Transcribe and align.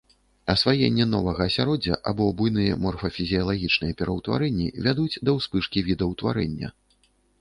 Асваенне 0.51 1.05
новага 1.09 1.43
асяроддзя 1.49 1.97
або 2.11 2.25
буйныя 2.39 2.79
морфафізіялагічныя 2.85 3.93
пераўтварэнні 3.99 4.67
вядуць 4.89 5.21
да 5.29 5.37
ўспышкі 5.41 5.79
відаўтварэння. 5.91 6.67